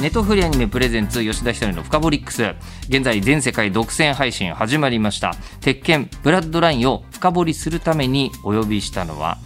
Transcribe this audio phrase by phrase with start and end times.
[0.00, 2.54] ネトフリアニメプレゼンツ吉田ひとりのフカボリックス。
[2.88, 5.34] 現在全世界独占配信始まりました。
[5.60, 9.36] 鉄拳ブラッドラインを深掘りするためにお呼びしたのは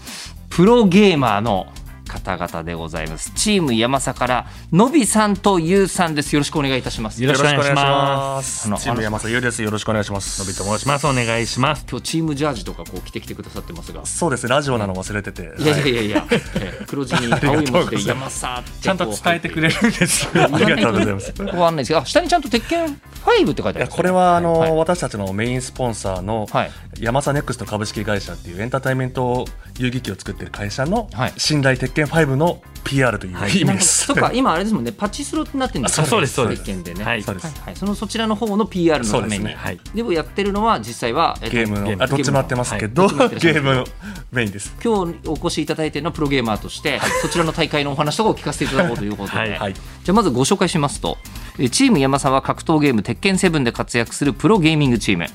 [0.50, 1.66] プロゲーマーの
[2.14, 3.32] 方々でございます。
[3.34, 6.32] チーム山佐からのびさんとゆうさんです。
[6.34, 7.22] よろしくお願いいたします。
[7.22, 8.68] よろしくお願いします。
[8.68, 9.62] あのチーム山佐優です。
[9.62, 10.40] よろしくお願いします。
[10.40, 11.06] のびと申します。
[11.08, 11.84] お願いします。
[11.90, 14.06] 今日チームジャージとかこう着てきてくださってますが。
[14.06, 14.44] そうです。
[14.44, 15.42] ねラジオなの忘れてて。
[15.58, 20.28] いやいやいやいや、えー黒地に青い文字で山佐ってちゃんと伝えてくれるんです。
[20.34, 21.32] ありがとうございます。
[21.32, 22.86] ここはんないですけどあ下にちゃんと鉄拳
[23.24, 23.88] 5って書いてある。
[23.88, 26.70] これはあの、はい私たちのメインスポンサーのはい。
[27.00, 29.46] 山佐ネクスト株式会社っていうエンターテインメント
[29.78, 31.32] 遊戯機を作ってる会社のはい。
[31.36, 34.06] 信頼鉄拳5の PR という意味です。
[34.12, 34.92] とか今あれですもんね。
[34.92, 36.62] パチスロってなってるんですあそうですそうです。
[36.62, 37.04] 鉄拳でね。
[37.04, 37.22] はい。
[37.22, 37.46] そうです。
[37.46, 37.54] はい。
[37.66, 39.52] はい、そのそちらの方の PR のために。
[39.52, 39.80] はい。
[39.94, 43.86] でもやってるのは実際は、えっとゲームのあどっちもやってますけど、ゲームの
[44.30, 44.74] メインです。
[44.82, 49.50] 今日お越しいただいているのはプロゲーマーとして、そちらの大会のお話とかを聞かせていただこうということで、はい。
[49.58, 49.74] はい。
[49.74, 51.18] じゃあまずご紹介しますと。
[51.58, 55.26] えチーム山沢格闘ゲーム鉄拳7で活躍するプロゲーミングチーム。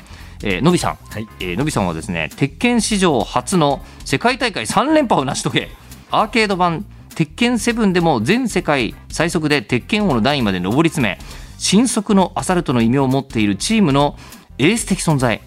[0.42, 1.28] えーのびさん、はい。
[1.40, 5.72] えーのびさんはですね鉄拳史上初の世界大会3連覇を成し遂げ
[6.12, 11.20] アーケード版鉄拳7でも全世界最速で鉄拳王の段位まで上り詰め
[11.58, 14.18] 新速のアサルトの異名を持っているチームの
[14.58, 15.42] エース的存在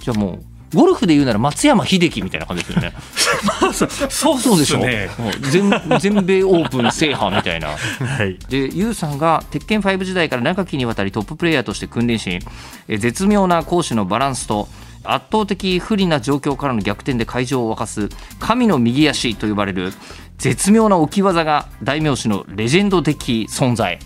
[0.00, 2.92] じゃあもうゴルフで言うなら松山英樹みたいな感じですよね。
[4.08, 4.78] そうそうでしょ。
[4.78, 7.68] ね全全米オープン制覇みたいな。
[7.68, 12.38] はいでユウさんが鉄拳5時代から長きにわたりトッププレイヤーとして君臨し
[12.86, 14.68] え絶妙な攻守のバランスと
[15.04, 19.92] 圧倒的不利な状況からの逆転で会場を沸かす神の右足と呼ばれる
[20.38, 23.98] 絶妙な置き技が大名手のレジェンド的存在。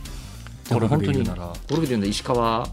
[0.69, 1.47] ゴルフで言うなら。
[1.47, 2.07] ゴルフで言うな。
[2.07, 2.69] ら石川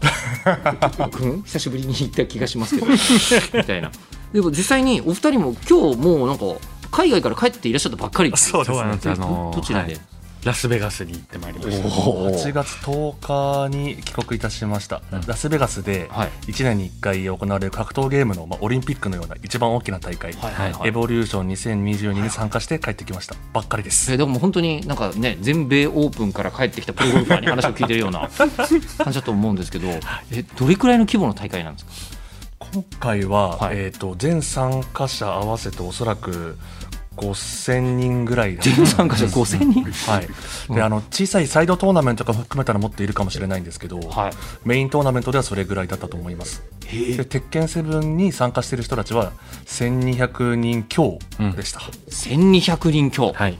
[1.12, 2.88] 君久しぶりに行った気がしますけど。
[2.90, 3.92] みたいな。
[4.32, 6.44] でも実際にお二人も今日もうなんか
[6.90, 8.32] 海外から帰っていらっしゃったばっかり。
[8.36, 8.76] そうですね。
[8.78, 10.11] そうなんですあのどどちらで、はい
[10.44, 11.88] ラスベガスに行ってまいりました。
[11.88, 16.30] 8月10日に帰国いたしました、ラスベガスではい。
[16.50, 20.88] 1年に1回行われる格闘ゲームの、まあ、オリンピックのような一番大きな大会、はいはいはい。
[20.88, 23.36] エボリューション2022に参加して帰ってきました。
[23.52, 24.12] ばっかりです。
[24.12, 28.50] えでも本当になんかね全米オープンから帰ってきたプロゴルファーに話を聞いてるような 感
[29.12, 29.86] じだと思うんですけど
[30.32, 31.92] えどれくらいの規模の大会なんですか？
[32.72, 33.76] 今回は、はい。
[33.76, 36.56] えー、と全参加者合わせておそらく
[37.16, 39.84] 5000人ぐらい参加者5000人？
[40.10, 44.32] はい、であの小さいサイドトーナメントとか含めたらもっといるかもしれないんですけど、はい。
[44.64, 46.62] メイントーナメントではそれぐらいだったと思います。
[46.90, 49.32] で鉄拳7に参加している人たちは
[49.66, 51.18] 1200人強
[51.56, 53.58] でした、1200人強、はい。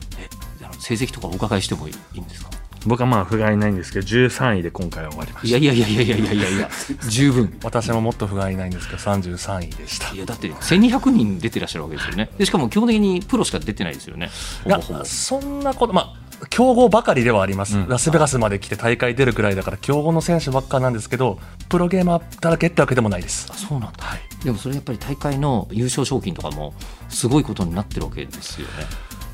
[0.81, 2.51] 成績とかお伺いしてもいいんですか？
[2.87, 6.71] 僕はまあ不甲斐ないんですけど13位で今回は終わりまいしやいやいやいやいやいやいやいや。
[7.09, 7.59] 十分。
[7.63, 10.15] 私ももっと不甲斐ないんですけど33位でした。
[10.15, 12.31] いやだって1200人出てらっしゃるわけですよね。
[12.39, 14.31] でしかも基本的にプロしか出てないですよね。
[14.65, 15.05] ほいやぼほぼ。
[15.05, 17.89] そんなことまあ強豪ばかりではあります、うん。
[17.89, 21.39] ラスベガスまで来て大会出るくらいだから強豪の選手ばっかなんですけど
[21.69, 23.47] プロゲーマーだらけってわけでもないです。
[23.51, 23.99] あそうなんだ、
[24.43, 26.75] でもそれやっぱり大会の優勝賞金とかも
[27.09, 28.73] すごいことになってるわけですよね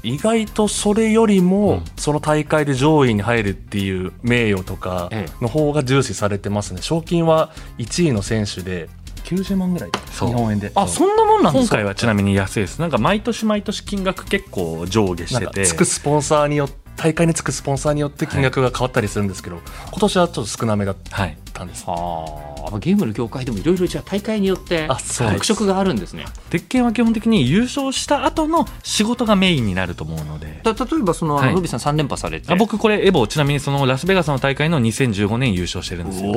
[0.03, 1.85] 意外とそれよりも、うん。
[1.97, 5.43] その大会で上位に入るっていう名誉とかええ。
[5.43, 6.83] の方が重視されてますね。
[6.83, 8.89] 賞金は1位の選手で
[9.25, 10.73] 90万ぐらい日本円で。
[10.75, 11.77] あそんなもんなんですか？
[11.77, 12.79] 今回はちなみに安いです。
[12.79, 15.67] なんか毎年毎年金額結構上下してて。
[15.67, 19.61] つくスポンサーによって大会につくスポンサーによって金額が変わったりするんですけど、
[19.93, 21.95] 今年はちょっと少なめだっはいたんです、は
[22.73, 22.79] あ。
[22.79, 24.89] ゲームの業界でもいろいろじゃあ大会によって
[25.19, 26.25] 特色があるんですね。
[26.51, 30.61] 鉄拳は基本的に優勝した後の仕事がメインになると思うので。
[30.63, 31.55] た例えばその、はい。
[31.55, 32.53] ノビさん3連覇されて。
[32.53, 36.33] あ僕これエボちなみにそのラスベガスの大会の2015年優勝してるんですよ。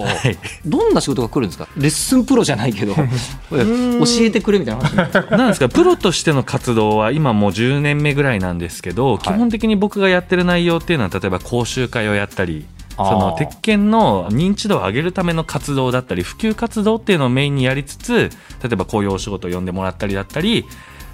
[0.00, 0.38] はい。
[0.66, 1.68] どんな仕事が来るんですか？
[1.76, 2.94] レッスンプロじゃないけど。
[3.50, 4.96] 教えてくれみたいな話。
[4.96, 12.66] なんですかなんですかプロとしての活動は今もう10年目ぐらいなんですけど、基本的に僕がやってる内容っていうのは例えば講習会をやったり
[13.04, 18.30] その鉄拳の認知度を上げるための活動だったり普及活動っていうのをメインにやりつつ
[18.62, 20.64] 例えばこういうお仕事を呼んでもらったりだったり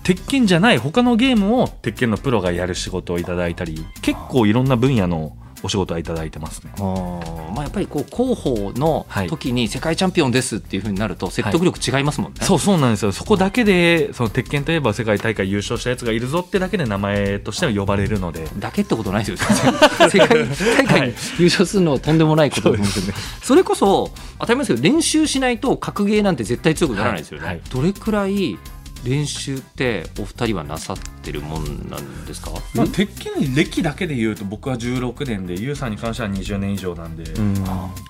[0.02, 6.72] 鉄拳じゃない他のゲームを鉄拳のプロがやる仕事をいただいたり結構いろんな分野のお仕事はいただいてますね。
[6.78, 9.28] まあ、やっぱりこう広報のはい。
[9.28, 12.40] 時に世界チャンピオンですっていうふうになると説得力違いますもんね。
[12.42, 13.12] そうそうなんですよ。
[13.12, 18.48] そこだけでその鉄拳といえば世界大会優勝したやつがいるぞってだけで名前としては呼ばれるので。
[18.58, 19.48] だけってことないですよ。
[20.10, 23.14] 世界大会に優勝するのはとんでもないことですよね。
[23.42, 27.56] それこそ当たり前ですけど練習しないと格ゲーなんて絶対強くならないですよね、はい。
[27.56, 27.64] はい。
[27.70, 28.58] どれくらい
[29.04, 37.24] 練習ってお二人はなさってるもんなんですか、まあ、鉄拳歴だけで言うと僕は16年でユウさんに関しては20年以上なんで、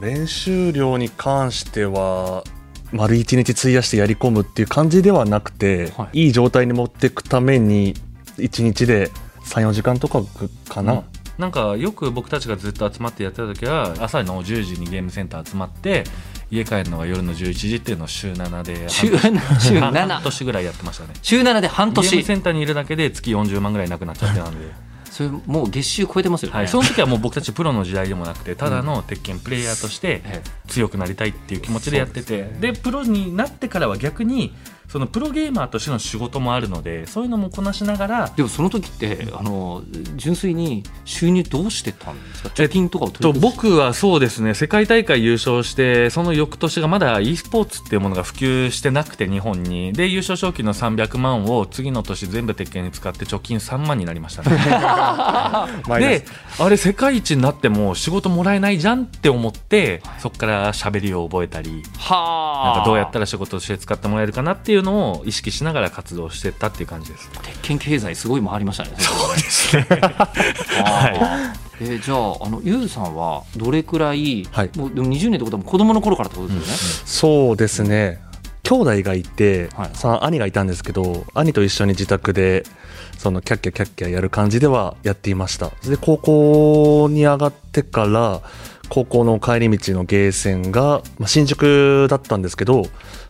[0.00, 2.44] 練習量に関しては
[2.92, 6.28] 丸一日費やしてやり込むっていう感じではなくて、、はい。
[6.28, 7.94] い状態に持っていくために
[8.38, 9.10] 1日で
[9.44, 10.22] 34時間とか
[10.68, 11.04] かな、
[11.38, 16.04] なんかよく僕たちがずっと集まってやってた時は朝の10時にゲームセンター集まって
[16.50, 21.14] 家帰るのが夜の11時っていうのを週7で週半週半7年ぐらいやってましたね。
[21.22, 24.72] 週7で半ゲーム年センターにいるだけで月40万ぐらいなくなっちゃってたんで、
[25.10, 34.54] それもう月収超えてますよね、はい、その時はもう僕たちプロの時代でもなくてただの鉄拳プレイヤーとしてえ強くなりたいっていう気持ちでやっててで,、プロになってからは逆に
[34.88, 39.82] そのプロゲーマーとしての仕事もあるのでそういうのもこなしながらでもその時ってあの
[40.16, 42.50] 純粋に収入どうしてたんですか？
[42.58, 44.54] え貯金とかを取とり僕はそうですね。
[44.54, 49.92] 世界大会優勝してその翌年がまだ e スポーツっていうものが普及してなくて日本に。
[49.92, 54.56] で優勝賞金の300万を次の年全部鉄拳に使って貯金3万になりましたね。
[56.00, 56.24] で
[56.60, 62.74] あれ世界一になっても仕事もらえないじゃんって思ってそこから喋りを覚えたりはあ。
[62.74, 67.30] なんかどうやったら仕事として使ってもらえるかなっていうのを意識しながら活動してったっていう感じです。
[67.42, 68.90] 鉄拳経済すごい回りましたね。
[68.98, 69.86] そうですね。
[71.80, 74.70] えーじゃああのゆうさんはどれくらい、はい。
[74.76, 76.76] もうでも20年ってことは子供の頃からってことですよね、
[77.06, 78.20] そうですね
[78.68, 79.90] 兄弟がいて、はい。
[79.94, 82.64] その兄がいたんですけど兄と一緒に自宅で
[83.16, 85.70] そのキャッキャキャッキャやる感じではやっていました。
[85.88, 88.42] で高校に上がってから
[88.90, 92.84] 高校の帰り道のゲーセンが、まあ、新宿だったんですけど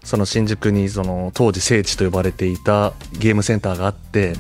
[0.05, 4.34] その新宿にその当時聖地と呼ばれていたゲームセンターがあって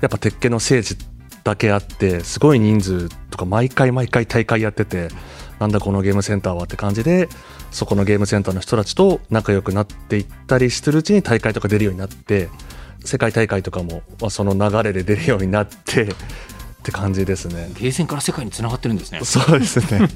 [0.00, 0.96] やっぱ鉄拳の聖地
[1.44, 5.08] だけあってすごい人数とか毎回毎回大会やってて
[5.58, 7.28] なんだこのゲームセンターはって感じで
[7.74, 12.48] そこのゲームセンターの人たちと仲良くなっていったりしてるうちに大会とか出るようになって
[13.04, 16.06] 世界大会とかもまあその流れで出るようになってっ
[16.84, 17.70] て感じですね。
[17.74, 20.08] ゲーセンから世界につながってるんですねそうですね。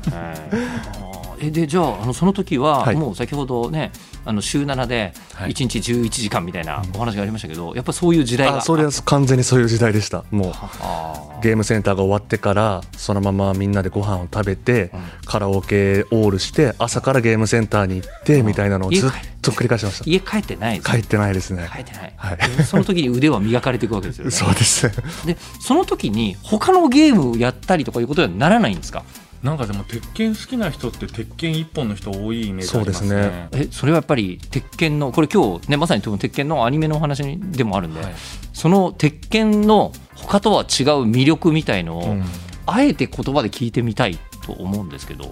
[1.41, 2.97] えでじゃああのその時は、はい。
[2.97, 3.93] もう先ほどね
[4.25, 5.51] あの週7ではい。
[5.53, 10.25] 1日11時間みたいなお話がありましたけど、やっぱそういう時代があそれは完全にそういう時代でした。
[10.31, 14.91] もうあゲームセンターが終わってからそのままみんなでご飯を食べて、
[15.25, 19.11] カラオケオールして朝からゲームセンターに行ってみたいなのをずっ
[19.41, 20.05] と繰り返しました。
[20.11, 21.69] 家帰ってないです帰ってないですね。
[21.73, 22.37] 帰ってない、はい。
[22.57, 24.31] でその時に腕は磨かれていくわけですよね。
[24.33, 24.87] そうです。
[24.87, 24.93] ね。
[25.27, 29.05] でその時に他のゲームをやったりとかいうことにはならないんですか？
[29.43, 33.09] なんかでも鉄拳好きな人って鉄拳一本の人多いイメージありますね。
[33.09, 33.49] そうですね。
[33.53, 38.15] えそれはやっぱり鉄拳のこれ今日ねまさに鉄拳のアニメのお話でもあるんで、はい。
[38.53, 40.67] その鉄拳の他とは違う
[41.09, 42.25] 魅力みたいのを、うん
[42.71, 45.31] あえて言葉で聞いてみたいと思うんですけど。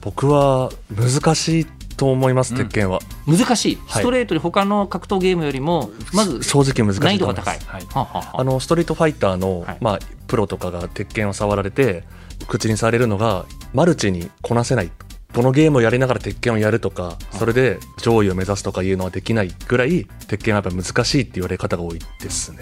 [0.00, 2.58] 僕は難しいと思います、うん。
[2.58, 3.00] 鉄拳は。
[3.26, 3.76] 難しい。
[3.86, 4.02] はい。
[4.02, 7.82] ストレートに他の格闘ゲームよりもまず正直難しいと難易度が高い、はい。
[7.94, 9.78] あのストリートファイターの、はい。
[9.82, 9.98] まあ、
[10.28, 12.04] プロとかが鉄拳を触られて
[12.48, 14.90] 口にされるのがマルチにこなせない。
[15.34, 22.60] このゲームをやりながら鉄拳をやるとかそれで上位を目指すとかいうのはできないぐらい鉄拳はやっぱ難しいって言われ方が多いですね。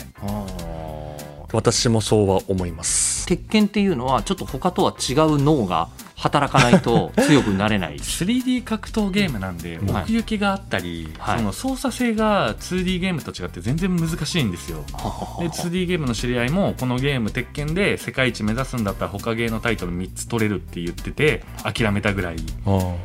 [1.52, 3.26] 私もそうは思います。
[3.26, 5.88] 鉄拳っていうのはちょっと他とは違う脳が
[6.24, 7.96] 働かないと強くなれない。
[7.96, 10.02] 3D 格闘ゲームなんではい。
[10.04, 11.38] 奥行きがあったり、はい。
[11.38, 14.84] その操作性が 2D ゲームと違って全然難しいんですよ。
[14.88, 22.36] で 2D ゲームの知り合いもこのゲーム鉄拳で世界一目指すんだったら他ゲーのタイトル3つ取れるって言ってて諦めたぐらい。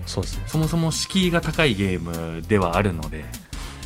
[0.06, 0.44] そうですね。
[0.48, 3.26] そもそも敷居が高いゲームではあるので。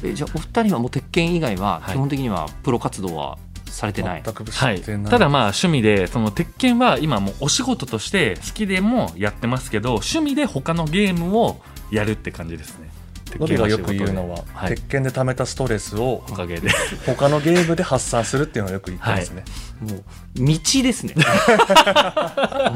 [0.04, 1.94] えじゃあお二人はもう鉄拳以外ははい。
[1.94, 3.38] 基本的にはプロ活動は
[3.74, 11.60] されてない、全く知はい、ただまあ趣味でその鉄拳は今もうお仕事として好きでもやってますけど趣味で他のゲームを
[11.92, 12.92] やるって感じですね。
[13.40, 14.76] ノビがよく言うのは、はい。
[14.76, 16.70] 鉄拳で溜めたストレスをおかげで。
[17.08, 19.44] 他のゲームで発散するっていうのをよく言ってますね、
[19.82, 20.04] もう
[20.36, 21.16] 道ですね。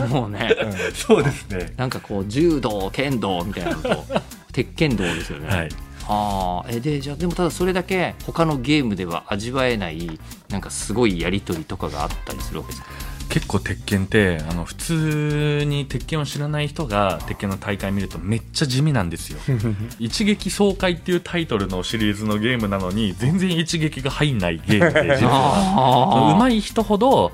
[0.10, 0.50] もうね。
[0.96, 1.74] そうですね。
[1.78, 4.04] なんかこう柔道剣道みたいなのと
[4.52, 5.70] 鉄拳道ですよね、はい
[6.10, 12.88] あーえでじゃあでもただそれだけ他のゲームでは味わえないなんかすごいやり取りとかがあったりするわけですか？
[13.30, 19.40] 結構鉄拳ってあの普通に鉄拳を知らない人が鉄拳の大会見るとめっちゃ地味なんですよ。
[20.00, 25.56] 一撃爽快っていうタイトルのシリーズのゲームなのに全然一撃が入んないゲームで 実は。
[25.70, 27.34] そのあ上手い人ほど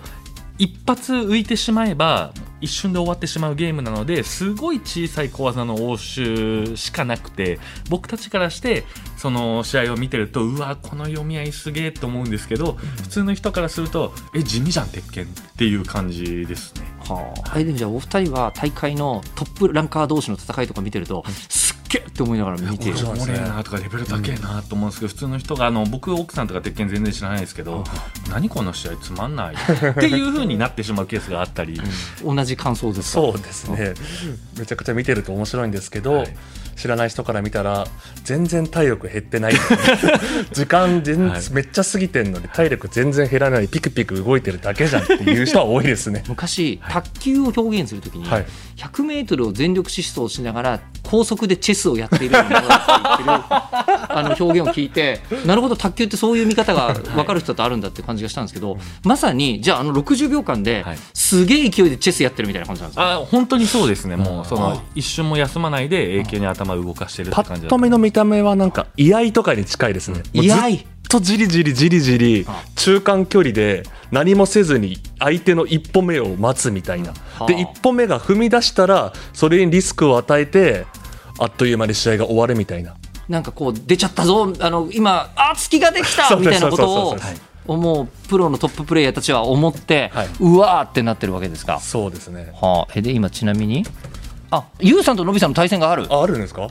[0.58, 8.86] 一発浮いてしまえば一瞬で終わってしまうゲームなのですごい小さい小技の応酬しかなくて僕たちからして
[9.18, 16.82] その試合を見てるとうわこの読み合いすげえと思うんですけど普通の人からするとえ地味じゃん鉄拳っていう感じですね。
[17.00, 22.98] はあ、えでもじゃあお二人は大会のトップランカー同士の戦いとか見てると、すっげえって思いながら見てる。
[22.98, 27.84] いやおもれえなとかレベル高えなと思うんですけど、普通の人があの僕奥さんとか鉄拳全然知らないですけど、
[28.30, 31.80] 何この試合つまんないっていう風になってしまうケースがあったり、
[32.24, 33.94] 同じ感想ですかそうですね
[34.58, 36.36] めちゃくちゃ見てると面白いんですけど、はい
[36.76, 37.88] 知らない人から見たら
[38.24, 39.54] 全然体力減ってない
[40.52, 41.42] 時間全、はい。
[41.52, 46.24] めっちゃ過ぎてんのに体力全然減らないピクピク動いてるだけじゃんっていう人は多いですね。
[46.30, 48.46] 昔、卓球を表現するときに、はい。
[48.78, 60.98] 100m を全力疾走しながら高速でチェスをやっているよう あの表現を聞いてなるほど卓球ってそういう見方が分かる人とあるんだって感じがしたんですけど、まさにじゃああの60秒間ではい。
[61.34, 64.16] すげえ勢いでチェスやってるみたいな感じなんですか、あ本当にそうですね。
[64.16, 70.24] もうそあの一瞬も休まないで永久に頭動かしてるってパ感じだッと見の見た目はなんか居合とかに近いですね。
[70.34, 70.86] 居合？
[71.10, 77.10] とじりじりじりじりあ中間距離で何もせずに相手の一歩目を待つみたいな。
[77.10, 80.86] はあで一歩目が踏み出したらそれにリスクを与えて
[81.40, 82.96] あっという間に試合が終わるみたいな。
[83.30, 84.52] なんかこう出ちゃったぞ。
[84.60, 86.36] あの今あ隙ができた！
[86.36, 87.18] みたいなことを
[87.66, 90.30] 思うプロのトッププレイヤーたちは思って、はい。
[90.40, 91.80] うわーってなってるわけですか？
[91.80, 92.52] そうですね。
[92.60, 93.86] はあ、えで今ちなみに？
[94.56, 96.06] あユウさんとノビさんの対戦がある。
[96.10, 96.68] ああるんですか？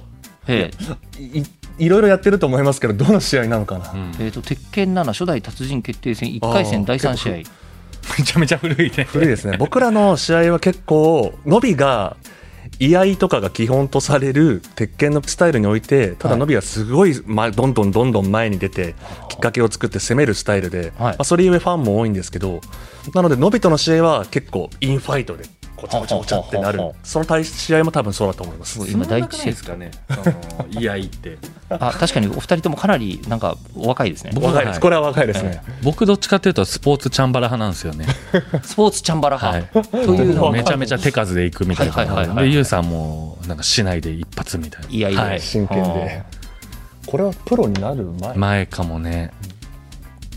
[0.47, 0.71] え。
[1.19, 1.43] い
[1.79, 3.99] いろいろやってると思いますけどどの試合なのかな、うん。
[4.21, 7.33] ええーと鉄拳7初代達人決定戦1回戦第3試合。
[8.19, 9.05] めちゃめちゃ古いね。
[9.05, 9.57] 古いですね。
[9.61, 12.17] 僕らの試合は結構伸びが
[12.79, 18.95] 居合とかが基本とされる鉄拳のスタイルにおいてただ伸びはすごい、ま、どんどんどんどん前に出て
[19.29, 20.91] きっかけを作って攻めるスタイルで、はい。
[21.13, 22.61] まあ、それゆえファンも多いんですけど
[23.15, 25.45] なので伸びとの試合は結構インファイトで
[25.83, 26.81] ごちゃごちゃごちゃってなる。
[27.03, 28.79] その対試合も多分そうだと思います。
[28.91, 29.91] 今第一そんな長いですかね。
[30.71, 31.39] 居合って。
[31.69, 34.31] あ確かにお二人ともかなりなんかお若いですね。
[34.35, 34.81] 僕若いです、はい。
[34.81, 38.07] これは若いですね、僕どっちかというとスポーツチャンバラ派なんですよね。
[38.63, 40.07] スポーツチャンバラは派、い。
[40.07, 40.53] というのは。
[40.53, 41.93] めちゃめちゃ手数でいくみたいな。
[41.93, 42.45] はいはいはいはい。
[42.47, 44.89] でユウさんもなんか市内で一発みたいな。
[44.89, 45.41] いやいやはい。
[45.41, 46.23] 真剣で。
[47.07, 48.37] これはプロになる前？
[48.37, 49.33] 前かもね。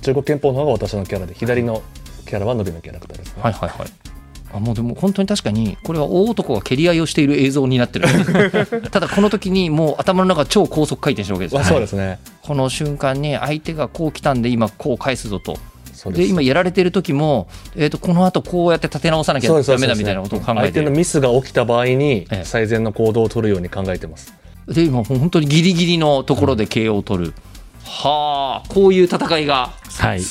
[0.02, 1.82] 中国憲法の方が私のキャラで左の
[2.28, 3.88] キャラは伸びのキャラクターですね、はいはいはい。
[4.56, 8.08] あもうでも本当に確かにこれは大男が蹴り合いをしている映像になってる。
[8.90, 11.60] ただこの時にもう頭の中超高速回転してるわけですよ。
[11.60, 15.58] あそうですね、この瞬間に相手がこう来たんで今こう返すぞと。
[16.08, 22.42] で今やられてる時も、えー、とこの後こうやって立て直さなきゃそうですダメだみたいなことを考え相手てのミスが起きた場合にええ。
[22.44, 24.34] 最善の行動を取るように考えてます。
[24.68, 27.34] で今本当にギリギリのところで KO を取る、
[27.84, 29.72] はあこういう戦いが。
[29.98, 30.22] はい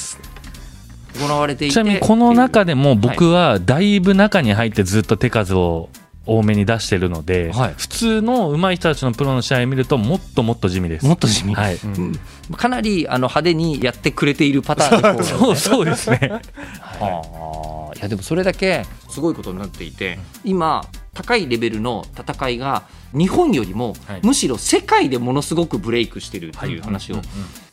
[1.18, 1.74] 行われていて。
[1.74, 5.88] ちなみにこの中でも僕はだいぶ中に入ってずっと手数を
[6.26, 7.74] 多めに出してるので、はい。
[7.76, 11.06] 普通の上手い人たちのプロの試合を見るともっともっと地味です。
[11.06, 12.18] もっと地味、はい、うん。
[12.56, 16.40] かなりあの派手にやってくれているパターンそう そうですね。
[16.80, 24.20] は あいやでもそれだけすごいことになっていて今高いレベルの戦いが日本よりも、はい。
[24.24, 27.16] むしろ世界でものすごくブレイクしてるっていう話を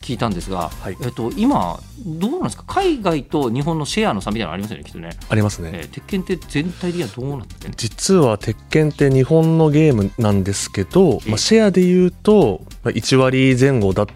[0.00, 0.96] 聞いたんですが、はい。
[1.02, 2.64] えっと、今どうなんですか？
[2.66, 14.06] 海外と日本のシェアの差みたいなのありますよねきっとね、ありますね、えー鉄拳って全体ではどうなって実は鉄拳って日本のゲームなんですけど、まあ、シェアで言うとまあ1割前後だっ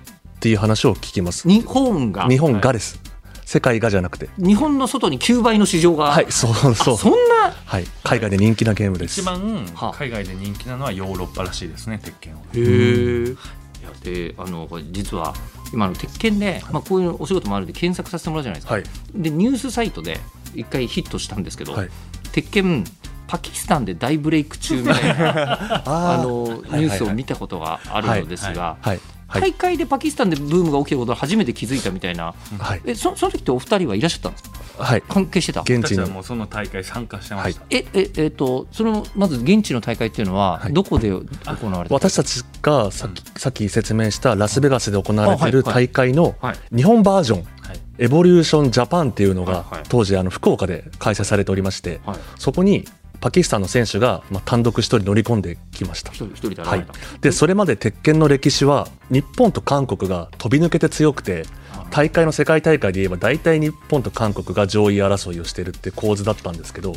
[0.41, 1.49] ていう話を聞きます。
[1.49, 2.29] 日本が。
[2.29, 3.01] 日本がです、
[3.47, 4.29] 世界がじゃなくて。
[4.37, 6.97] 日本の外に9倍の市場が、はいそうあそう。
[6.99, 7.53] そんな？
[7.65, 7.85] はい。
[8.03, 9.21] 海外で人気なゲームです。
[9.21, 12.41] 一番はあ海外で人気なのはヨーロッパらしいですね、鉄拳は。
[12.41, 12.61] へえ。
[12.61, 13.37] い
[13.83, 15.33] やであのこれ実は
[15.73, 18.85] 今の鉄拳で、まあ、こういうお仕事もあるんで検索させてもらうじゃないですか、はい。
[19.15, 20.19] でニュースサイトで
[20.55, 21.89] 一回ヒットしたんですけど、はい。
[22.33, 22.85] 鉄拳
[23.29, 25.83] パキスタンで大ブレイク中みたいな
[26.15, 28.89] あのニュースを見たことがあるのですが、はい。
[28.89, 32.83] はい大会でパキスタンでブームが起きたことを初めて気づいたみたいな、はい。
[32.87, 34.85] えそその時ってお二人はいらっしゃったんですか？
[34.85, 35.03] はい。
[35.03, 35.63] 関係してた？
[35.63, 35.99] 現地に。
[35.99, 37.63] 私はもうその大会参加してました。
[37.71, 40.73] えええっとそのまず現地の大会っていうのははい。
[40.73, 41.25] どこで行
[41.71, 41.95] われた？
[41.95, 45.53] 私たちがさっき,、さっき説明したラスベガスで行われてい。
[45.53, 46.77] る大会のはい。
[46.77, 47.81] 日本バージョンはい。
[47.99, 49.75] エボリューションジャパンっていうのがはい。
[49.77, 49.83] はい。
[49.89, 52.19] 当時あの福岡で開催されておりましてはい。
[52.39, 52.85] そこに
[53.21, 56.13] パキスタンの選手がまあ単独一人乗り込んできました。
[56.13, 56.87] 一人一人で現はい。
[57.21, 61.45] でそれまで鉄拳の歴史は日本と韓国が飛び抜けて強くて
[61.91, 66.93] 大会の世界大会で言えば大体日本と韓国が上位争いをしているって構図だったんですけど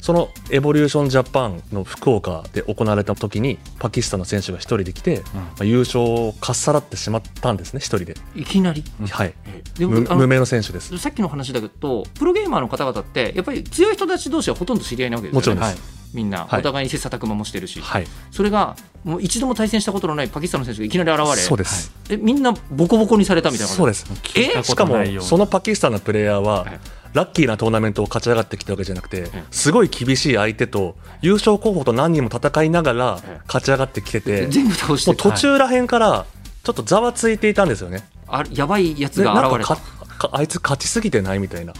[0.00, 8.84] そのエボリューションジャパンの福岡で行われた時にパキスタンの選手が一人で来て、まあ、優勝をかっさらってしまったんですね一人で、いきなり？
[9.10, 9.34] はい。
[9.78, 10.96] 無無名の選手です。
[10.98, 15.60] さっきの話だけどプロゲーマーの方々ってやっぱり強い人たち同士はほとんど知り合いなわけですよね。
[15.60, 15.98] もちろんです、はい。
[16.14, 16.46] みんな。
[16.46, 16.60] はい。
[16.60, 18.06] お互いに切磋琢磨もしてるし、はい。
[18.30, 21.42] それがもう一度も対戦したことのないパキスタンの選手がいきなり現れ。
[21.42, 24.04] そうです、えみんなボコボコにされたみたいなそうです。
[24.22, 26.80] 聞いたこしかもそのパキスタンのプレイヤーははい
[27.12, 36.26] ラッキーなトーナメントを勝ち上がってきたわけじゃなくてえすごい厳しい相手と優勝候補と何人も戦いながらええ勝ち上がってきてて全部倒して途中らへんから
[36.62, 38.06] ちょっとざわついていたんですよね。
[38.26, 39.74] あやばいやつでが現れた。
[39.74, 41.72] なんかかかあいつ勝ちすぎてないみたいな。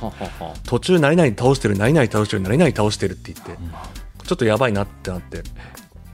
[0.65, 3.53] 途中何々倒してる何々倒してる何々倒してるって言って
[4.25, 5.43] ちょっとやばいなってなって。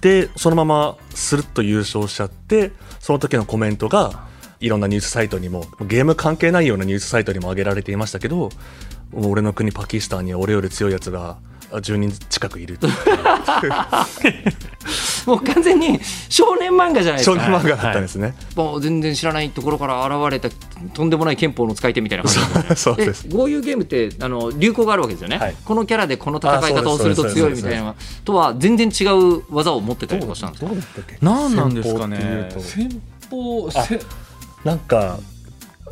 [0.01, 4.27] でそのままスルッと優勝しちゃってその時のコメントが
[4.61, 8.51] いろんなニュースサイトにもゲーム関係ないようなニュースサイトにも上げられていましたけど
[9.17, 11.39] 俺の国パキスタンには俺より強いやつが
[11.73, 12.79] あ10人近くいる
[15.27, 20.51] もう完全に少年漫画じゃないです少か年漫画だったんですね、もう全然知らないところから現れた
[20.93, 22.33] とんでもない憲法の使い手みたいな感
[22.69, 23.29] じそうです。
[23.29, 25.57] こういうゲームってあの流行があるわけですよね、はい。
[25.65, 27.95] このキャラでこの戦い方をすると強いみたいな。
[28.25, 31.19] とは全然違う技を持ってたりとかしたんですよどうだったっけ？
[31.23, 33.71] 何なんですかね戦法
[34.65, 35.19] なんか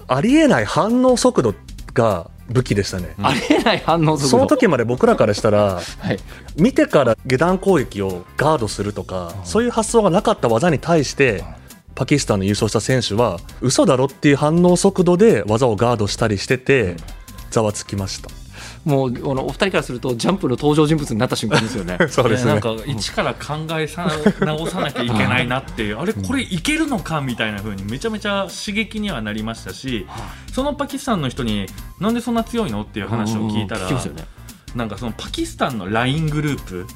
[0.08, 1.54] ありえない反応速度
[1.94, 4.28] が武器でしたね、ありえない反応速度。
[4.28, 6.18] その時まで僕らからしたらはい、
[6.56, 11.44] 見てから下段攻撃をガードするとか、そういう発想がなかった技に対して、
[11.94, 16.96] パキスタンの優勝した選手は嘘だろっていう反応速度で技をガードしたりしてて
[17.50, 18.30] ざわつきました
[18.84, 21.98] もうあのお二人からするとジャンプの登場人物になった瞬間ですよね。
[22.10, 22.52] そうですね。
[22.52, 24.10] なんか一から考えさ
[24.40, 30.06] 直さなきゃいけないなっていうあれこれいけるのかみたいな風にめちゃめちゃ刺激にはなりましたし
[30.52, 31.66] そのパキスタンの人に
[32.00, 33.96] なんでそんな強いのっていう話を聞いたらね
[34.74, 36.86] なんかそのパキスタンの LINE グループ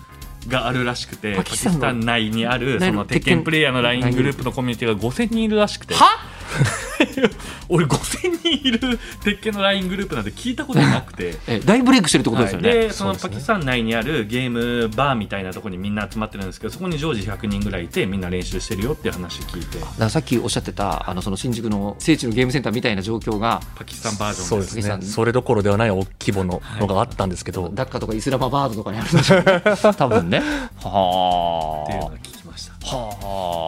[0.48, 5.94] があるらしくてパキパキスタン内にあるその鉄拳プレイヤーの LINE グループのコミュニティが5000人いるらしくて。
[5.94, 6.18] は
[7.68, 11.36] 俺5000人いる鉄拳の LINE グループなんて聞いたことなくて。
[11.46, 12.78] え大ブレイクしてるってことですよね、はい。
[12.78, 19.78] でそのパキスタン内にあるゲームバーみたいなところにみんな集まってるんですけどそこに常時100人ぐらいいてみんな練習してるよっていう話聞いて。
[19.78, 24.98] だからさっきおっしゃってたあのその新宿の聖地のゲームセンターみたいな状況がパキスタンバージョンそうでですすね。
[25.02, 29.62] それどころではない大規模ののがあったんですけど、ダッカとかイスラマバードとかにあるんでしょうね。
[29.96, 30.38] 多分ね。
[30.38, 32.25] っていうのはが聞きましたあ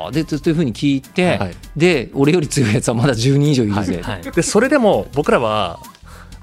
[0.08, 4.22] はあでとというふうに聞いて、はいで俺より強いやつはまだ10人以上いるぜ、はい。
[4.22, 5.78] でそれでも僕らは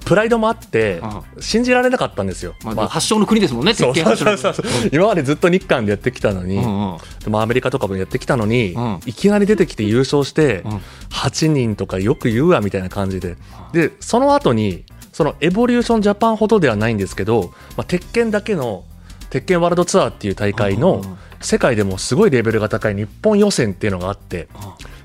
[0.06, 4.54] プライドもあってあ信じられなかったんですよ、まあまあ発祥の国ですもんねそうそうそうそう
[4.92, 6.98] 今までずっと日韓でやってきたのに、うんうん。
[7.24, 9.00] でもアメリカとかもやってきたのに、うん。
[9.04, 10.70] いきなり出てきて優勝して、うん。
[11.10, 13.36] 8人とかよく言うわみたいな感じで。
[13.72, 18.84] でその後にそのエボリューションジャパンほどではないんですけど、まあ、鉄拳だけの
[19.30, 24.48] 鉄拳ワールドツアーっていう大会のうん世界でもすごいレベルが高い日本予選っていうのがあって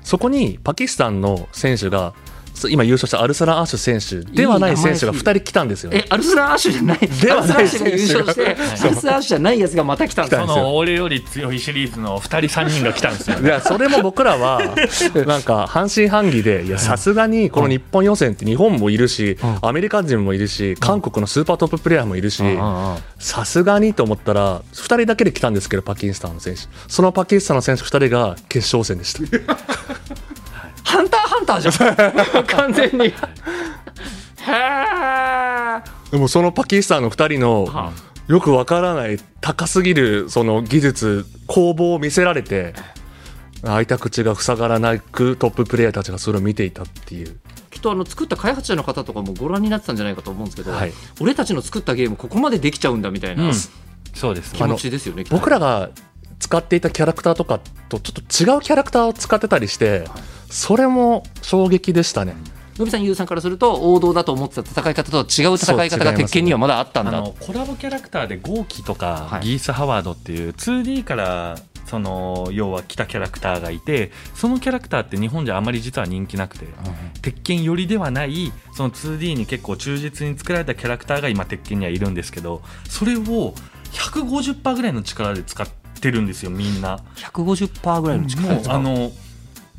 [0.02, 2.14] そこにパキスタンの選手が
[2.70, 6.04] 今優勝したアルサラン・アッシュ選手ではない選手が2人来たんですよね。
[6.04, 6.98] えアルスラーアッシュじゃない。
[6.98, 10.46] ではないアルスラーアッシュが優勝して アルスラーアッシュじゃないやつがまた来たんですよ。
[10.46, 14.60] の俺より強いシリーズの2人3人が来たんですよいやそれも僕らは
[15.26, 22.42] なんか半信半疑でいやさすがにこの日本予選って日本もいるしアメリカ人もいるし韓国のスーパートッププレーヤーもいるし
[23.18, 26.62] さすがにと思ったら2人だけで来たんですけどパキスタンの選手。
[26.88, 29.22] そのパキスタンの選手2人が決勝戦でした
[30.92, 32.44] ハンターハンターじゃん。
[32.44, 33.06] 完全に。
[33.06, 33.12] へ
[34.48, 37.92] えでもそのパキスタンの2人のは
[38.28, 42.74] よくわからない高すぎるその技術攻防を見せられて
[43.62, 47.38] 開いた口が塞がらなくトッププレーヤーたちがそれを見ていたっていう。
[47.70, 50.92] きっとあの作った開発者の方とかもご覧になってたんじゃないかと思うんですけど、はい。
[51.20, 53.54] 俺たちの作ったゲームここまでできちゃうんだみたいな、うん。
[54.12, 54.52] そうです。
[54.52, 55.88] 気持ちですよね僕らが
[56.38, 60.04] 使っていたキャラクターとかとちょっと違うキャラクターを使ってたりして
[60.52, 62.36] それも衝撃でしたね。
[62.78, 67.16] のびさんゆうさんからすると王道だと思ってた戦い方とは違う戦い方が鉄拳にはまだあったんだ。
[67.16, 69.42] あのコラボキャラクターでゴーキとか、はい。
[69.42, 76.66] ギース・ハワードっていう 2D からその要は来たキャラクターがいてそのキャラクターって日本じゃあまり実は人気なくて、
[77.22, 83.54] 鉄拳寄りではないその 2D に結構忠実に作られたキャラクターが今鉄拳にはいるんですけどそれを
[83.92, 85.66] 150%ぐらいの力で使っ
[86.00, 86.98] てるんですよみんな。
[87.16, 89.12] 150%ぐらいの力もうですかあの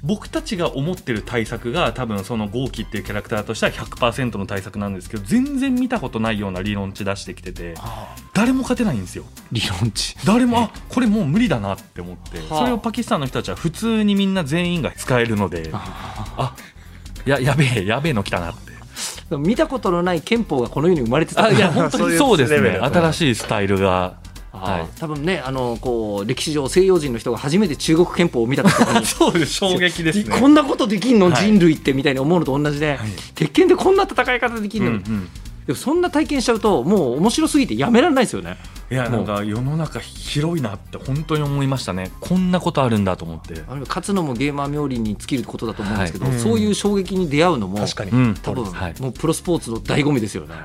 [0.03, 9.23] 僕たちが思ってる対策が多分そのゴーキっていうキャラクターとしては100%の対策なんですけど全然見たことないような理論値出してきててあ誰も勝てないんですよ。
[9.51, 10.17] 理論値。
[10.25, 12.39] 誰もあこれもう無理だなって思って。
[12.39, 12.59] はあ。
[12.59, 16.55] それをパキスタンの人たちは普通にみんな全員が使えるのであ
[17.25, 18.73] ややべえやべえの来たなって。
[19.37, 21.45] 見たことのない憲法がこの世に生まれてた。
[21.45, 22.71] あいや 本当にそうですね。
[22.71, 24.17] 新しいスタイルが
[24.63, 24.87] はい。
[24.99, 30.37] 多分ねあのこう歴史上西洋人の人が初めて中国憲法を見た時に そうです衝撃ですね。
[30.39, 32.97] こんなことできんの、はい人類ってみたいに思うのと同じで、
[33.35, 35.29] 鉄拳でこんな戦い方できんの、うんうん。
[35.65, 38.57] でもそんな体験しちゃうともう面白すぎてやめられないですよね。
[38.91, 39.21] いやもう。
[39.23, 42.11] んなか世の中広いなって本当に思いましたね。
[42.19, 43.63] こんなことあるんだと思って。
[43.67, 46.39] あの勝つのもゲーマー冥利に尽きることだと思うんですけど、はい。
[46.39, 48.35] そういう衝撃に出会うのも確かに、うん。
[48.41, 49.01] 多分、はい。
[49.01, 50.55] もうプロスポーツの醍醐味ですよね。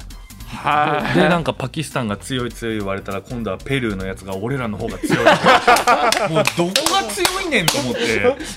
[0.49, 5.25] はでなんかパキスタンが強い強い言われたら今度はペルーのやつが俺らの方が強い。
[6.33, 8.01] もうどこが強いねんと思って。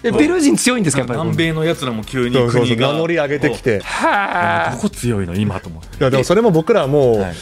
[0.04, 1.20] えペルー人強いんですかやっぱり。
[1.20, 2.76] 南米のやつらも急にそうそうそう。
[2.76, 2.88] 国が。
[2.94, 3.80] 名乗り上げてきて。
[3.80, 5.98] どはこ強いの今と思って。
[5.98, 7.34] いやでもそれも僕らも、はい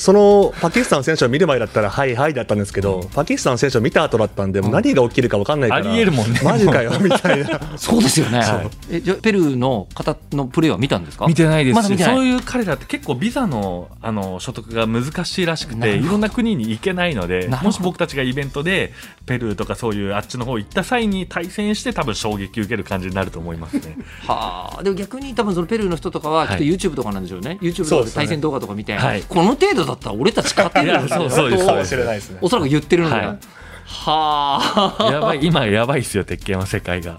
[0.00, 6.40] そのパキスタンの選手を見る前だったらはいはいだったんですけど、パキスタンの選手を見た後だったんで、何が起きるか分かんないから、ありえるもんね。
[6.42, 7.56] マジかよみたいな。
[7.56, 11.26] あ そうですよね、はいえじゃあペルーの方のプレーは見たんですか？
[11.26, 11.74] 見てないです。
[11.74, 12.14] し、まだ見てない。
[12.14, 18.94] そういう彼らって結構ビザのあの所得が難しいらしくていろんな国に行けないのでもし僕たちがイベントで
[19.26, 23.98] ペルーとかそういうあっちの方行った際に対戦して多分衝撃受ける感じになると思いますね。
[24.26, 24.82] はあ。
[24.82, 31.30] でも逆に多分そのペルーの人とかはきっとはい YouTube とかなんでしょうね、YouTube とかそうですねで対戦動画とか見て、はいこの程度だったら俺たち勝てるよいやそう。
[31.30, 32.38] そうですかもしれないですね。
[32.40, 33.38] おそらく言ってるので、はい。
[33.84, 35.12] はあ。
[35.12, 37.18] やばい今やばいっすよ鉄拳は世界が、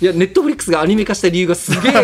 [0.00, 2.02] いや、ネットフリックスがアニメ化した理由がすげえワ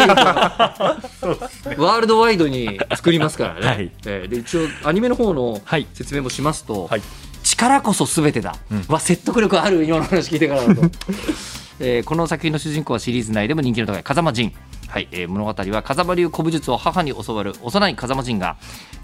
[1.97, 3.67] ールドワイドに作りますからね。
[3.67, 3.91] はい。
[4.07, 5.87] えーで一応、アニメの方のはい。
[5.95, 7.03] 説明もしますと、はい。
[7.45, 8.85] 力こそ全てだ、うん。
[8.89, 10.83] は説得力ある今の話聞いてからだと、
[11.81, 14.53] えーこの作品の主人公はシリーズ内でも人気の高い風間仁、
[14.93, 18.59] はいえー物語は風間流古武術を母に教わる幼い風間仁が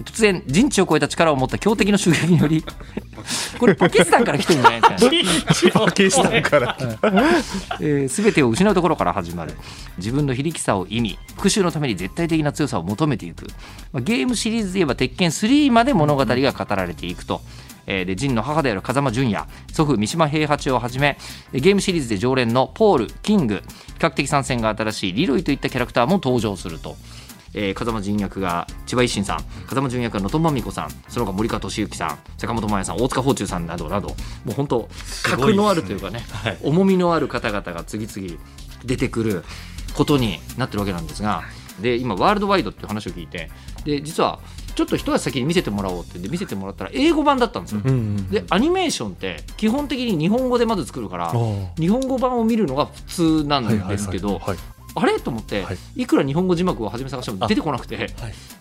[0.05, 2.63] 突然人知を超えた力を持った強敵の襲撃により
[3.59, 4.81] これパキスタンから来てるんじゃない？
[4.83, 6.77] ですかねパキスタンから。
[7.81, 9.55] えー、全てを失うところから始まる。
[9.97, 13.47] 自分の非力さを意味復讐のために絶対的な強さを求めていく、
[13.93, 17.41] まあゲームシリーズで言えば鉄拳3まで物語が語られていくと。
[17.91, 21.17] えーでジンの母である風間淳也祖父三島平八をはじめ
[21.53, 23.63] えーゲームシリーズで常連のポールキング比
[23.99, 26.97] 較的参戦が新しいリロイといったキャラクターも登場すると、
[27.55, 34.15] えー風間仁役が千葉一心さん風間淳役が能登まみこさんその他森川俊之さん坂本真綾さん大塚芳忠さんなどなども
[34.49, 34.89] う本当
[35.23, 36.59] 格のあるというかねはい。
[36.63, 38.39] 重みのある方々が次々
[38.85, 39.45] 出てくる
[39.95, 41.43] ことになってるわけなんですが
[41.81, 43.51] で今ワールドワイドっていう話を聞いて
[43.85, 44.41] で実は
[44.79, 47.81] ちょっと一足先に見せてもらおうってで見せてもらったら英語版だったんですよ。
[47.85, 51.33] うんうんでアニメーションって基本的に日本語でまず作るから
[51.77, 53.03] 日本語版を見るのが普
[53.43, 54.59] 通なんはいはいですけどはい。
[54.95, 55.19] あれ？
[55.19, 55.79] と思って、はい。
[55.97, 58.09] い、くら日本語字幕を初め探しても出てこなくてはい。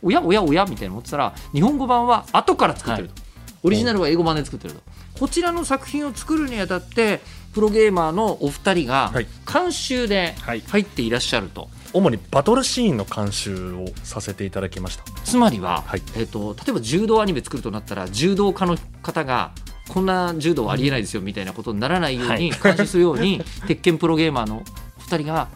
[0.01, 3.13] おやおやおやみたいな思ってたら日本語版は後から作ってると、
[3.61, 4.81] オリジナルは英語版で作ってると。
[5.19, 7.21] こちらの作品を作るにあたって
[7.53, 9.27] プロゲーマーのお二人がはい。
[9.51, 10.61] 監修ではい。
[10.61, 15.03] 入っていらっしゃると、主にバトルシーンの監修をさせていただきました。
[15.23, 16.01] つまりは、はい。
[16.15, 19.51] えっと例えば柔道アニメ作るとなったら柔道家の方が
[19.89, 25.47] こんな柔道はありえないですよみたいなことにならないように監修するように、 鉄拳プロゲーマーのお二人が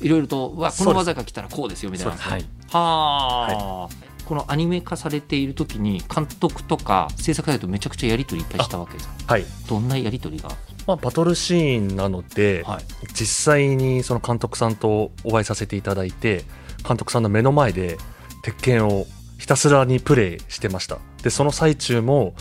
[0.00, 2.12] いろいろとうわこの技が来たらこうですよみたいな。
[2.12, 2.44] はい。
[2.72, 3.88] はあ、
[4.24, 10.50] このアニメ化されている時に監督とか制作サイトめちゃくちゃやり取りいっぱいしたわけですはい、どんなやり取りが？
[10.90, 12.84] まあ、バトルシーンなので、はい。
[13.14, 16.44] 実際にその監督さんとお会いさせていただいて
[16.86, 17.96] 監督さんの目の前で
[18.42, 19.06] 鉄拳を
[19.38, 20.98] ひたすらにプレイしてました。
[21.22, 22.34] でその最中も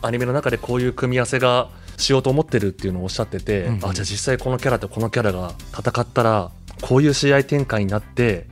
[0.00, 3.84] アニメの中でこういう組み合わせがしようと思ってるっていうのをおっしゃってて、うんうん。
[3.86, 8.46] あじゃあ実際このキャラとこのキャラが戦ったらこういう試合展開になって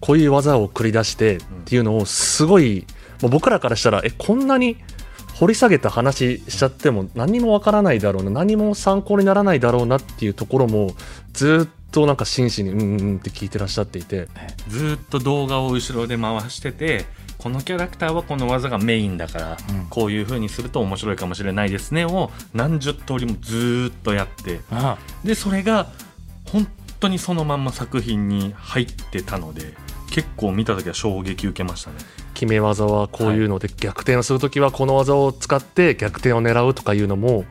[0.00, 2.86] こういう技を繰り出してっていうのをすごい
[3.22, 4.76] もう僕らからしたらえこんなに
[5.40, 10.90] 掘り下げた話しちゃっても何もわからないだろうな何も参考にならないだろうなっていうところも
[11.32, 14.28] ずっとなんか真摯にうんうんうんって聞いてらっしゃっていて。
[14.68, 17.06] ずーっと動画を後ろで回してて
[17.38, 19.86] このキャラクターはこの技がメインだから、うん。
[19.88, 24.60] こういう風にすると面白いかもしれないですねを何十通りもずーっとやって。
[24.70, 24.98] あ。
[25.24, 25.86] でそれが
[26.44, 26.68] 本
[27.00, 29.72] 当にそのまんま作品に入ってたので
[30.10, 31.96] 結構見た時は衝撃受けましたね
[32.40, 37.44] 決め技はこういうので逆転をするときはこの技を使って逆転を狙うとかいうのも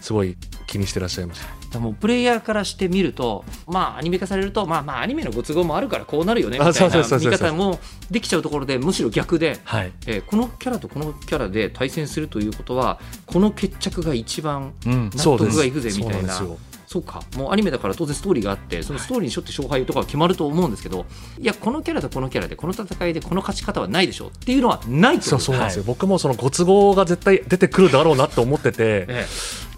[0.00, 1.46] すごい気にしてらっしゃいました。
[1.70, 7.78] でもプレイヤーからしてみるとまあアニメ化されるとまあまあアニメのご都合もあるからこうなるよねみあたいな見方も
[8.10, 16.32] できちゃうところでむしろ逆で、はい、えーこのキャラとこのキャラで対戦するということはこの決着が一番うん、納得がいくぜみたいな。
[16.32, 16.58] そうなん
[16.94, 17.24] そうか。
[17.36, 21.06] もうアニメだから当然ストーリーがあってそのストーリーに沿って勝敗とかは決まると思うんですけど
[21.40, 29.26] いやこのキャラとこのキャラでこの戦いでこの勝ち方はないでしょっていうのはないとそうなんですよ、は僕もそのご都合が絶対出てくるだろうなと思ってて、え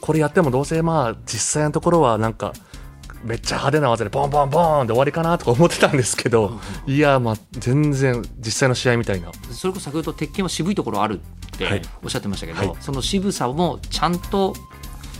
[0.00, 2.52] これやってもどうせまあ実際のところはなんか
[3.24, 9.32] めっちゃ派手な技でボンボンボンで終わりかなとか思ってたんですけど、いやまあ全然実際の試合みたいな。
[9.52, 11.82] それこそ先ほど鉄拳は渋いところあるってはい。
[12.02, 12.76] おっしゃってましたけど、はい。
[12.80, 14.54] その渋さもちゃんと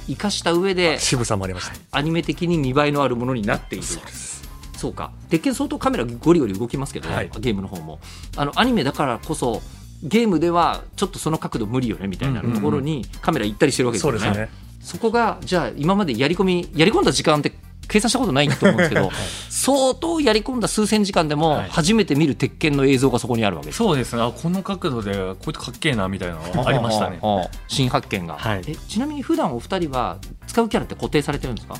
[0.07, 3.85] 生かした上で渋さもありました、アニメ的に見栄えのあるものになっている。
[3.85, 4.37] そうです
[4.77, 5.11] そうか。
[5.31, 7.31] 鉄拳相当カメラゴリゴリ動きますけど、はい。
[7.41, 7.99] ゲームの方も。
[8.37, 9.63] あのアニメだからこそ
[10.03, 14.19] ゲームではちょっとその角度無理よねみたいなところにカメラ行ったりしてるわけですよね。
[14.19, 14.51] そうですね。
[14.81, 17.53] そこがじゃあ今までやり込みやり込んだ時間って
[17.89, 19.11] 計算したことないと思うんですけど、
[19.51, 21.71] 相当やり込んだ数千時間でもはい。
[21.71, 23.79] 初めて見る鉄拳の映像がそこにあるわけです。
[23.79, 24.15] そうです。
[24.17, 27.19] ねあこの角度でこういったかっけえなみたいなのが ありましたね。
[27.69, 28.63] 新発見が、はい。
[28.67, 31.77] えちなみに普段お二人は使うキャラって固定されてるんですか？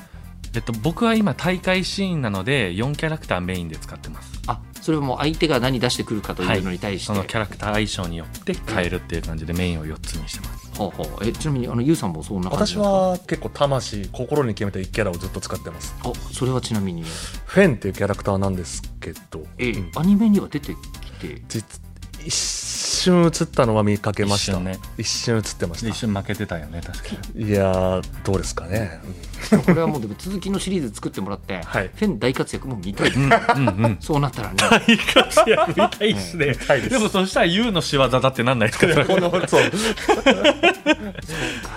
[0.55, 4.41] えっと、僕は今大会シーンなので4キャラクターメインで使ってます。
[4.47, 10.71] あそれはもう相手が何出してくるかというのに対して、そのキャラクター相性によって変えるっていう感じでメインを4つにしてます。
[10.77, 11.27] ほうほう。
[11.27, 15.93] えちなみにあのユウさんもそんな感じ私は結構魂心に決めた1キャラをずっと使ってます。
[16.03, 21.41] あそれはちなみに、フェンっていうキャラクターなんですけど、えうんアニメには出てきて？
[21.49, 21.81] 実
[22.25, 24.53] 一瞬映ったのは見かけました。
[24.53, 24.79] 一瞬ね。
[24.97, 27.45] 一瞬映ってまし一瞬負けてたよね確かに。
[27.45, 28.99] たいやーどうですかね、
[29.65, 31.89] これはもうでも続きのシリーズ作ってもらって、はい。
[31.93, 33.97] フェン大活躍も見たい、うんうんうん。
[34.01, 34.55] そうなったらね。
[34.57, 36.89] 大活躍みたいですね、です。
[36.89, 39.05] でもそしたら YOU の仕業だってなんないですかそれ。
[39.05, 39.61] このそう。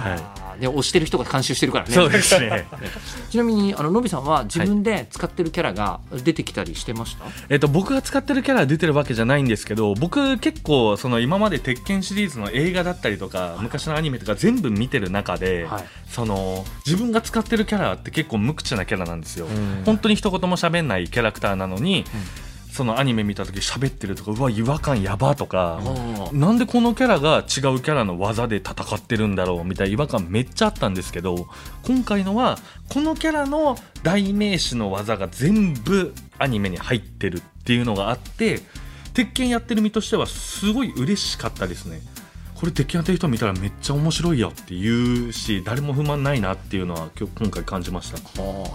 [0.02, 1.94] あ ーで押してる人が監修してるからね。
[1.94, 2.66] そうですね。
[3.30, 15.84] ちなみにあののびさんは自分で使ってるキャラが出てきたりしてました、えっと、僕が使ってるキャラは出てるわけじゃないんですけど僕結構その今まで鉄拳シリーズの映画だったりとか昔のアニメとか全部見てる中で、はい。
[16.10, 19.82] その自分が使ってるキャラって結構無口なキャラなんですよ、ん。
[19.84, 22.04] 本当に一言も喋んないキャラクターなのに、
[22.70, 31.48] そのアニメ見た時喋ってるとかうわ違和感やばとか、あなんでこのキャラが違うキャラの技で戦ってるんだろうみたいな違和感めっちゃあったんですけど
[31.84, 38.60] 今回のはこのキャラの代名詞の技が全部アニメに入ってるっていうのがあって
[39.14, 42.00] 鉄拳やってる身としてはすごい嬉しかったですね
[42.60, 48.18] これ鉄拳やってる人見たらめっちゃ面白いよって言うし誰も不満ないなっていうのは今日今回感じました。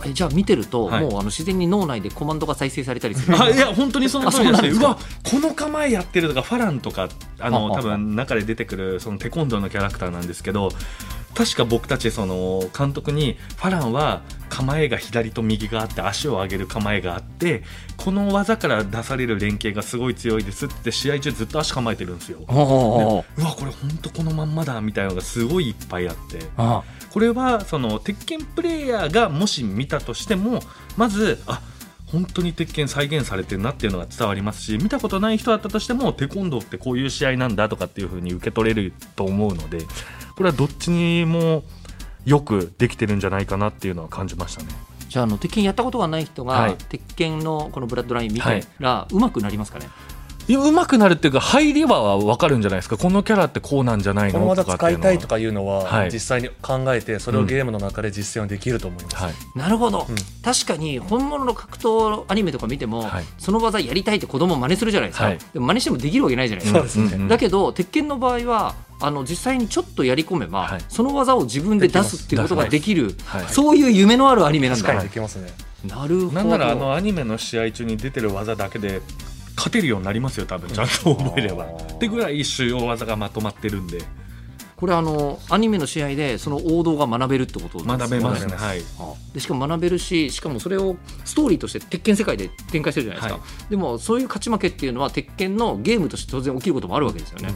[0.04, 1.04] えじゃあ見てると、はい。
[1.04, 3.40] もうあの自然に脳内でコマンドが再生されたりする。
[3.40, 3.56] あい。
[3.56, 10.72] や本当にその通りであそうわこの構えやってるとかファランとかあの多分中で出てくるそのテコンドーのキャラクターなんですけど
[11.36, 17.64] 確か僕たちその監督にファランは構えが左と右があって足を上げる構えがあって
[17.98, 22.40] この技から出される連携がすごい強いですって試合中ずっと足構えてるんですよ。
[22.48, 30.62] おうわこれ本当このまんまだみたいなのがすごいいっぱいあってあこれはその鉄拳プレイヤーがもし見たとしても
[30.96, 31.62] まずあ
[32.08, 39.80] 本当に鉄拳再現されてるなっていうのが伝わりますし見たことない人だったとしてもテコンドーってこういう試合なんだとかっていう風に受け取れると思うので
[40.36, 41.64] これはどっちにも
[42.26, 44.70] よくできてるんじゃないかなっていうのは感じましたね。
[45.08, 46.76] じゃああの鉄拳やったことがない人が、はい。
[46.90, 49.88] 鉄拳のこのブラッドライン見たら、上手くなりますかね？
[50.48, 52.98] いや上手くなるっていうか入りは分かるんじゃないですか。
[52.98, 54.46] このキャラってこうなんじゃないこの？
[54.46, 56.12] の技使いとかっていうのはたいとかいうのは、はい。
[56.12, 59.34] 実際に考えてそれをゲームの中で実践できると思います、はい。
[59.56, 60.16] なるほど、うん。
[60.44, 63.24] 確かに本物の格闘アニメとか見ても、はい。
[63.40, 65.40] その技やりたいって子供真似するじゃないですか、はい。
[65.54, 70.82] でも真似してもできるわけないじゃないですか、だけど鉄拳の場合はあの実際にちょっとやり込めば、はい。
[70.88, 73.46] その技を自分で出すっていうことができるはい。
[73.48, 74.94] そういう夢のあるアニメなんだ。
[74.94, 75.52] にできますね。
[75.84, 76.32] なるほど。
[76.32, 79.02] なんならあのアニメの試合中に出てる技だけで
[79.56, 80.70] 勝てるようになりますよ多分。
[80.70, 81.66] ちゃんと覚えれば。
[81.66, 84.02] ってぐらい主要技がまとまってるんで。
[84.78, 87.98] これあのアニメの試合でその王道が学べるってことですよね。
[87.98, 88.56] 学べますね。
[88.56, 88.82] はい。
[89.00, 97.54] あでしかも学べるししかもそれをストーリーとして鉄拳世界で展開してるじゃないですか、はでもそういう勝ち負けっていうのは鉄拳のゲームとして当然起きることもあるわけですよね、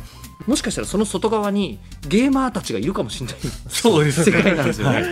[0.47, 3.35] もしかしたらその外側にゲーマーたちがいるかもしれない。
[3.67, 5.03] そうです世界なんですよね、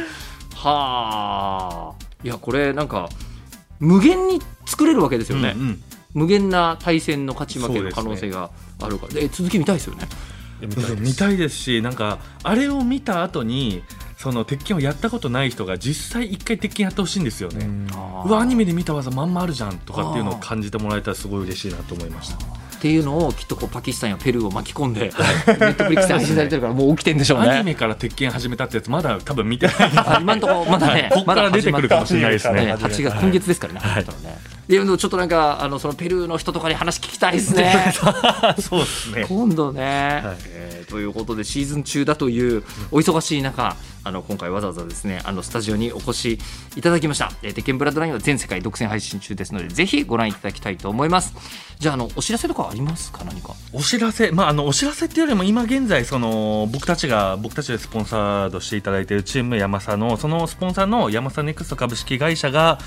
[0.55, 2.05] はあ。
[2.23, 3.09] いやこれなんか
[3.79, 5.83] 無限に作れるわけですよね、うんうん。
[6.13, 8.49] 無限な対戦の勝ち負けの可能性が
[8.81, 9.13] あるから。
[9.13, 10.07] で,、続き見たいですよね。
[10.61, 10.95] 見たいです。
[10.95, 13.83] 見たいですしなんかあれを見た後に
[14.17, 17.87] その鉄拳をやったことない人が実際一回鉄拳やってほしいんですよね、うん。
[18.25, 27.49] うわアニメで見た技まんまあるじゃんとかっていうのを感じてもらえたらすごい嬉しいなと思いましたっていうのをきっとこうパキスタンやペルーを巻き込んでネットフリックスで配信されてるからもう起きてんでしょうね。
[27.49, 29.75] アニメから鉄拳始めたってやつまだ多分見てない。
[29.79, 32.65] あ今のところまだね、ここから出てくるかもしれないですね。
[32.67, 37.93] ね8月今月ですからね、はいねでもちょっとなんかあのそのペルーの人とかに話聞きたいですね。
[38.59, 39.25] そうですね。
[39.27, 40.37] 今度ね、はい。
[40.47, 46.39] えーということでシーズン中だというお忙しい中あの今回わざわざですねあのスタジオにお越し
[46.75, 51.33] いただきました「えー、鉄拳ブラッドライン」は全世界独占配信中ですのでぜひご覧いただきたいと思います。
[51.79, 53.23] じゃああのお知らせとかありますか？
[53.23, 53.53] 何か。
[53.73, 62.79] お知らせ、まあ、あのお知らせっていうよりも今現在その僕たちが僕たちでスポンサードしていただいているチームヤマサのそのスポンサーのヤマサネクスト株式会社が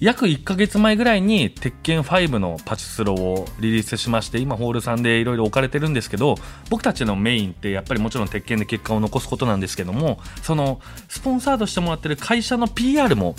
[0.00, 6.36] 約1ヶ月前ぐらいに鉄拳5のパチスロをリリースしまして今ホールさんでいろいろ置かれてるんですけど
[6.70, 13.34] 僕たちのメインってやっぱりもちろん鉄拳で結果を残すことなんですけどもそのスポンサードしてもらってる会社の PR も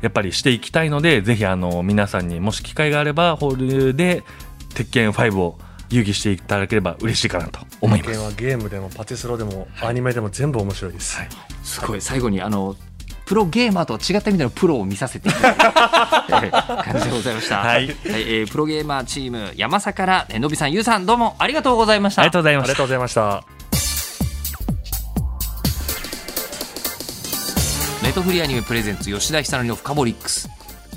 [0.00, 4.22] やっぱりしていきたいのでぜひあの皆さんにもし機会があればホールで
[4.74, 5.58] 鉄拳5を
[5.90, 8.18] 遊戯していただければ嬉しいかなと思います。
[8.18, 11.18] はゲームでもパチスロでもアニメでも全部面白いです、
[11.62, 12.00] すごい。
[12.00, 12.76] 最後にあの
[13.28, 17.58] プロゲーマーとは違った意味でのプロを見させていただいた えー感じでございました。
[17.58, 17.94] はい。
[18.06, 22.22] えープロゲーマーチーム山佐からえーのびさんゆうさんどうもありがとうございました。
[22.22, 22.72] ありがとうございました。
[22.72, 23.44] ありがとうございました。
[28.02, 30.48] ネットフリーアニメプレゼンツ吉田久典のフカボリックス。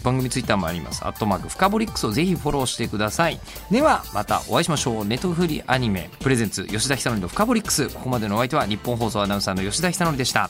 [0.02, 1.04] 番組ツイッターもあります。
[1.06, 3.42] アットマークフカボリックスをぜひフォローしてください。
[3.70, 5.06] ではまたお会いしましょう。
[5.06, 7.90] ネットフリーアニメプレゼンツ吉田久典のフカボリックス。
[7.90, 10.50] ここまでのお相手は日本放送アナウンサーの吉田久典でした